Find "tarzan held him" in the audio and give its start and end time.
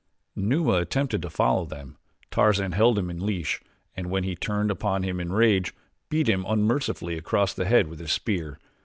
2.31-3.11